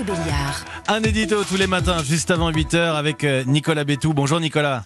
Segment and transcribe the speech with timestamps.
[0.00, 0.64] Mathieu Béliard.
[0.88, 4.14] Un édito tous les matins, juste avant 8h, avec euh, Nicolas Bétou.
[4.14, 4.84] Bonjour Nicolas.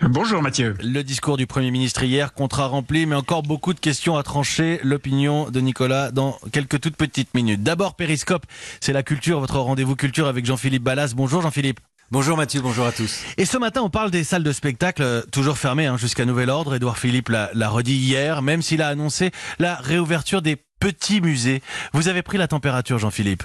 [0.00, 0.74] Bonjour Mathieu.
[0.82, 4.80] Le discours du Premier ministre hier, contrat rempli, mais encore beaucoup de questions à trancher.
[4.82, 7.62] L'opinion de Nicolas dans quelques toutes petites minutes.
[7.62, 8.46] D'abord, Périscope,
[8.80, 11.12] c'est la culture, votre rendez-vous culture avec Jean-Philippe Ballas.
[11.14, 11.80] Bonjour Jean-Philippe.
[12.10, 13.24] Bonjour Mathieu, bonjour à tous.
[13.36, 16.48] Et ce matin, on parle des salles de spectacle euh, toujours fermées hein, jusqu'à nouvel
[16.48, 16.74] ordre.
[16.74, 21.62] Édouard Philippe l'a redit hier, même s'il a annoncé la réouverture des petits musées.
[21.92, 23.42] Vous avez pris la température, Jean-Philippe?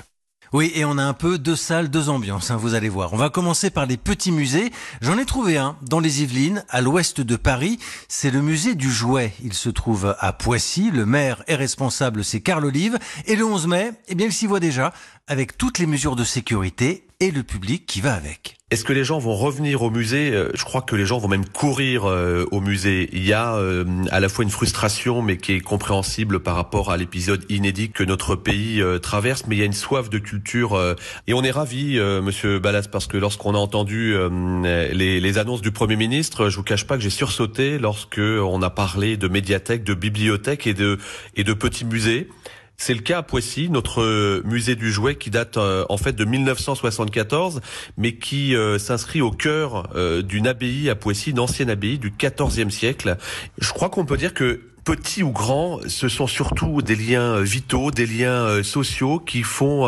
[0.54, 3.12] Oui, et on a un peu deux salles, deux ambiances, hein, vous allez voir.
[3.14, 4.72] On va commencer par les petits musées.
[5.02, 7.80] J'en ai trouvé un dans les Yvelines, à l'ouest de Paris.
[8.08, 9.34] C'est le musée du jouet.
[9.44, 10.92] Il se trouve à Poissy.
[10.92, 13.00] Le maire est responsable, c'est Carl Olive.
[13.26, 14.94] Et le 11 mai, eh bien, il s'y voit déjà,
[15.26, 18.58] avec toutes les mesures de sécurité et le public qui va avec.
[18.72, 21.28] Est-ce que les gens vont revenir au musée euh, Je crois que les gens vont
[21.28, 23.08] même courir euh, au musée.
[23.14, 26.90] Il y a euh, à la fois une frustration, mais qui est compréhensible par rapport
[26.90, 30.96] à l'épisode inédit que notre pays traverse, mais il y a une soif de culture.
[31.28, 34.16] et on est ravis, Monsieur Ballas, parce que lorsqu'on a entendu
[34.64, 38.70] les, annonces du Premier ministre, je vous cache pas que j'ai sursauté lorsque on a
[38.70, 40.98] parlé de médiathèques, de bibliothèques et de,
[41.36, 42.28] et de petits musées.
[42.78, 46.14] C'est le cas à Poissy, notre euh, musée du jouet qui date euh, en fait
[46.14, 47.62] de 1974,
[47.98, 49.90] mais qui euh, s'inscrit au cœur
[50.24, 53.18] d'une abbaye à Poissy, une ancienne abbaye du XIVe siècle.
[53.60, 57.92] Je crois qu'on peut dire que petits ou grands, ce sont surtout des liens vitaux,
[57.92, 59.88] des liens sociaux qui font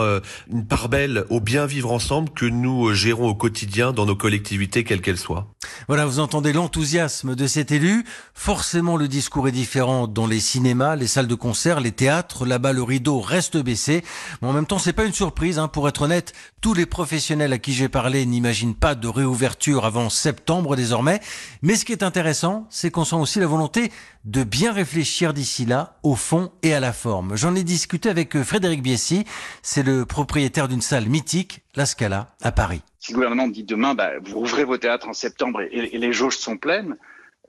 [0.51, 4.83] une part belle au bien vivre ensemble que nous gérons au quotidien dans nos collectivités,
[4.83, 5.54] quelles qu'elles soient.
[5.87, 8.05] Voilà, vous entendez l'enthousiasme de cet élu.
[8.33, 12.45] Forcément, le discours est différent dans les cinémas, les salles de concert, les théâtres.
[12.45, 14.03] Là-bas, le rideau reste baissé.
[14.41, 15.59] Mais en même temps, c'est pas une surprise.
[15.59, 15.67] Hein.
[15.67, 20.09] Pour être honnête, tous les professionnels à qui j'ai parlé n'imaginent pas de réouverture avant
[20.09, 21.21] septembre désormais.
[21.61, 23.91] Mais ce qui est intéressant, c'est qu'on sent aussi la volonté
[24.25, 27.35] de bien réfléchir d'ici là au fond et à la forme.
[27.35, 29.25] J'en ai discuté avec Frédéric Biessy.
[29.61, 33.93] C'est le propriétaire d'une salle mythique, La Scala, à Paris si le gouvernement dit demain,
[33.93, 36.97] bah, vous ouvrez vos théâtres en septembre et, les jauges sont pleines,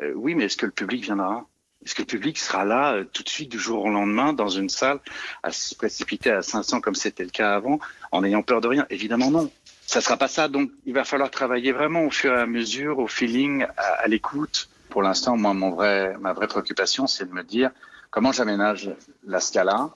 [0.02, 1.46] euh, oui, mais est-ce que le public viendra?
[1.82, 4.50] Est-ce que le public sera là euh, tout de suite du jour au lendemain dans
[4.50, 5.00] une salle
[5.42, 7.78] à se précipiter à 500 comme c'était le cas avant,
[8.12, 8.86] en ayant peur de rien?
[8.90, 9.50] Évidemment non.
[9.86, 10.48] Ça sera pas ça.
[10.48, 14.68] Donc il va falloir travailler vraiment au fur et à mesure, au feeling, à, l'écoute.
[14.96, 17.70] Pour l'instant, moi, ma vraie préoccupation, c'est de me dire
[18.08, 18.90] comment j'aménage
[19.26, 19.90] la Scala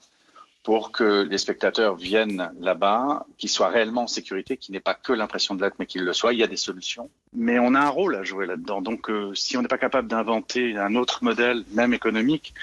[0.61, 5.11] pour que les spectateurs viennent là-bas, qu'ils soient réellement en sécurité, qu'ils n'aient pas que
[5.11, 6.33] l'impression de l'être, mais qu'ils le soient.
[6.33, 7.09] Il y a des solutions.
[7.33, 8.83] Mais on a un rôle à jouer là-dedans.
[8.83, 12.53] Donc, euh, si on n'est pas capable d'inventer un autre modèle, même économique,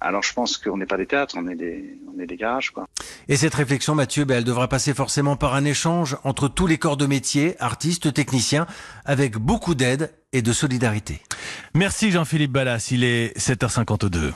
[0.00, 2.72] alors je pense qu'on n'est pas des théâtres, on est des, garages.
[3.28, 6.78] Et cette réflexion, Mathieu, ben, elle devra passer forcément par un échange entre tous les
[6.78, 8.68] corps de métier, artistes, techniciens,
[9.04, 11.20] avec beaucoup d'aide et de solidarité.
[11.74, 14.32] Merci Jean-Philippe Ballas, il est 7h52.